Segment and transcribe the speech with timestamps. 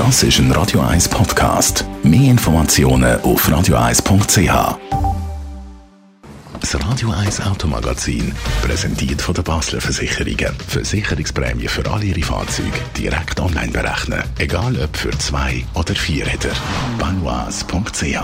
[0.00, 1.84] Das ist ein Radio 1 Podcast.
[2.02, 4.78] Mehr Informationen auf radio1.ch.
[6.58, 8.32] Das Radio 1 Automagazin,
[8.62, 10.54] präsentiert von der Basler Versicherungen.
[10.68, 14.22] Versicherungsprämie für alle Ihre Fahrzeuge direkt online berechnen.
[14.38, 16.54] Egal ob für zwei oder vier Räder.
[16.98, 18.16] Banois.ch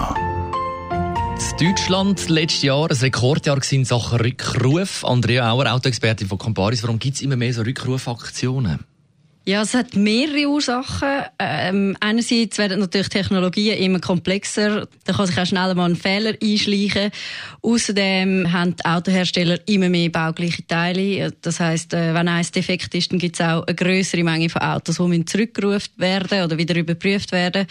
[1.59, 5.05] in Deutschland letztes Jahr ein Rekordjahr in Sachen Rückruf.
[5.05, 6.83] Andrea Auer, Autoexpertin von Comparis.
[6.83, 8.96] Warum gibt es immer mehr so Rückrufaktionen?
[9.49, 11.23] Ja, es hat mehrere Ursachen.
[11.39, 14.89] Ähm, einerseits werden natürlich Technologien immer komplexer.
[15.05, 17.13] Da kann sich auch schneller mal ein Fehler einschleichen.
[17.63, 21.33] Außerdem haben die Autohersteller immer mehr baugleiche Teile.
[21.43, 24.63] Das heißt, äh, wenn eins defekt ist, dann gibt es auch eine größere Menge von
[24.63, 27.69] Autos, die zurückgerufen werden oder wieder überprüft werden.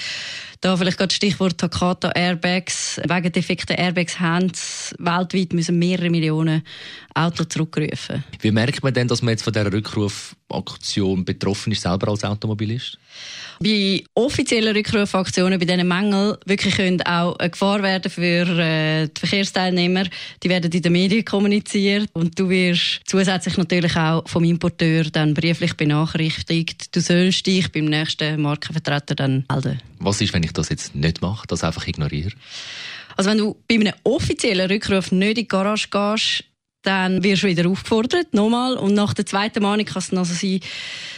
[0.62, 3.02] Da vielleicht gerade Stichwort Takata Airbags.
[3.06, 4.52] Wegen defekten Airbags haben
[4.98, 6.64] weltweit müssen mehrere Millionen
[7.14, 8.24] Autos zurückrufen.
[8.40, 9.70] Wie merkt man denn, dass man jetzt von dieser
[10.52, 12.98] Rückrufaktion betroffen ist, selber als Automobilist?
[13.60, 19.20] Bei offiziellen Rückrufaktionen, bei diesen Mängeln, wirklich können auch eine Gefahr werden für äh, die
[19.20, 20.04] Verkehrsteilnehmer.
[20.44, 25.34] Die werden in den Medien kommuniziert und du wirst zusätzlich natürlich auch vom Importeur dann
[25.34, 26.96] brieflich benachrichtigt.
[26.96, 29.82] Du sollst dich beim nächsten Markenvertreter dann melden.
[30.00, 32.32] Was ist, wenn ich das jetzt nicht mache, das einfach ignoriere?
[33.18, 36.44] Also wenn du bei einem offiziellen Rückruf nicht in die Garage gehst,
[36.86, 38.78] dann wirst du wieder aufgefordert, nochmal.
[38.78, 40.60] Und nach der zweiten Mahnung kann es dann also sein,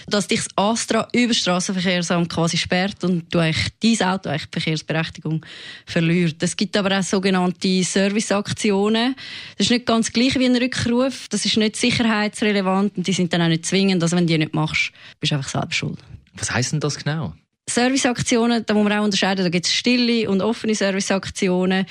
[0.08, 4.46] dass dich das Astra über das Strassenverkehrsamt quasi sperrt und du eigentlich dein Auto eigentlich
[4.46, 5.46] die Verkehrsberechtigung
[5.86, 6.42] verliert.
[6.42, 9.16] Es gibt aber auch sogenannte Serviceaktionen.
[9.58, 11.28] Das ist nicht ganz gleich wie ein Rückruf.
[11.30, 14.02] Das ist nicht sicherheitsrelevant und die sind dann auch nicht zwingend.
[14.02, 16.00] Also wenn du die nicht machst, bist du einfach selber schuld.
[16.36, 17.34] Was heisst denn das genau?
[17.70, 21.86] Serviceaktionen, da muss man auch unterscheiden, da gibt es stille und offene Serviceaktionen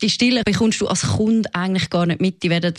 [0.00, 2.42] die Stille bekommst du als Kunde eigentlich gar nicht mit.
[2.42, 2.74] Die werden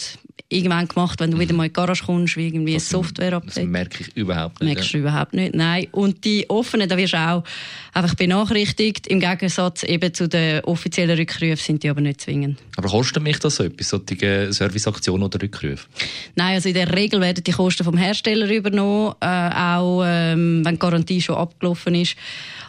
[0.49, 3.57] irgendwann gemacht, wenn du wieder mal in die Garage kommst, wie irgendwie das, ein Software-Update.
[3.57, 4.75] Das merke ich überhaupt nicht.
[4.75, 5.03] Merkst du ja.
[5.03, 5.87] überhaupt nicht, nein.
[5.91, 7.43] Und die offenen, da wirst du auch
[7.93, 9.07] einfach benachrichtigt.
[9.07, 12.59] Im Gegensatz eben zu den offiziellen Rückrufen sind die aber nicht zwingend.
[12.77, 15.87] Aber kostet mich das so etwas, solche Serviceaktionen oder Rückrufe?
[16.35, 20.75] Nein, also in der Regel werden die Kosten vom Hersteller übernommen, äh, auch ähm, wenn
[20.75, 22.15] die Garantie schon abgelaufen ist.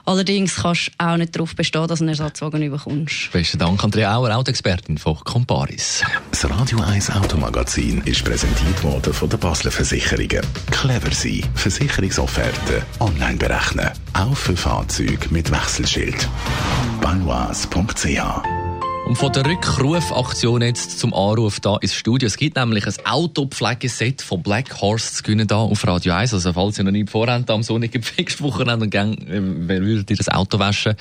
[0.07, 3.33] Allerdings kannst du auch nicht darauf bestehen, dass du einen Ersatzwagen bekommst.
[3.33, 6.03] Besten Dank, Andrea Auer, Autoexpertin von Comparis.
[6.31, 10.45] Das Radio 1 Automagazin ist präsentiert worden von der Basler Versicherungen.
[10.73, 11.43] Clever sein.
[11.55, 13.91] Versicherungsofferte online berechnen.
[14.13, 16.29] Auch für Fahrzeuge mit Wechselschild.
[17.01, 18.64] Banois.ch
[19.07, 22.27] und von der Rückrufaktion jetzt zum Anruf da ins Studio.
[22.27, 26.35] Es gibt nämlich ein Autopflegeset von Black Horse zu gewinnen da auf Radio 1.
[26.35, 30.29] Also falls ihr noch nie vorhabt am sonnigen Pfingstwochenende und gerne äh, würdet ihr das
[30.29, 30.95] Auto waschen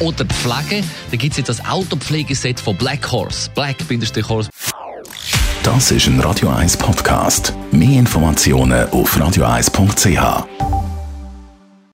[0.00, 3.50] oder pflegen, dann gibt es jetzt das Autopflegeset von Black Horse.
[3.54, 4.50] Black-Horse.
[5.62, 7.54] Das ist ein Radio 1 Podcast.
[7.72, 10.73] Mehr Informationen auf radio1.ch.